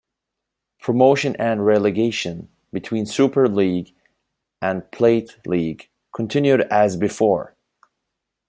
[0.79, 3.93] Promotion and relegation between Super League
[4.59, 7.55] and Plate League continued as before.